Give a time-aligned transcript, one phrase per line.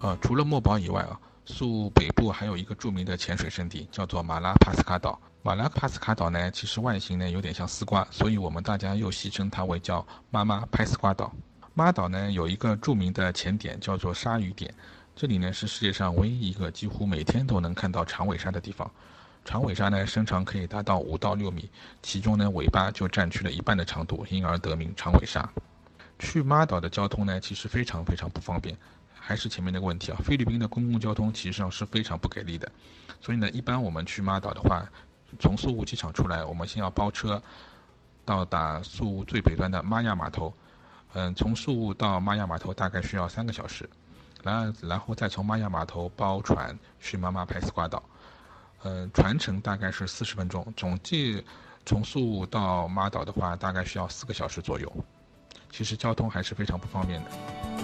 [0.00, 5.20] 呃，除了墨宝以外啊，宿北部还有一个著名的潜水圣地，叫做马拉帕斯卡岛。
[5.42, 11.32] 马拉帕斯卡岛呢，其实外形呢有点像丝瓜，所以我们大家又戏称它为叫妈妈拍丝瓜岛。
[11.74, 14.72] 妈岛呢有一个著名的潜点，叫做鲨鱼点，
[15.16, 18.88] 这里呢是世界上唯一一个几乎每天都能看到长尾鲨的地方。
[19.44, 21.68] 长尾鲨呢身长可以达到五到六米，
[22.02, 25.48] 其中呢尾巴就占据了一半的长度，因而得名长尾鲨。
[26.18, 28.76] 去妈岛的交通呢其实非常非常不方便，
[29.18, 32.70] 还是前面那个问题啊，菲律宾的公共交通其实上是非常不给力的，
[33.20, 34.88] 所以呢一般我们去妈岛的话。
[35.38, 37.42] 从宿务机场出来，我们先要包车
[38.24, 40.54] 到达宿务最北端的玛雅码头。
[41.12, 43.86] 嗯，从宿务到玛雅码头大概需要三个小时，
[44.42, 48.02] 然然后再从玛雅码头包船去妈妈派斯瓜岛。
[48.84, 51.44] 嗯，船程大概是四十分钟，总计
[51.84, 54.90] 从宿务到妈岛的话，大概需要四个小时左右。
[55.70, 57.77] 其实交通还是非常不方便的。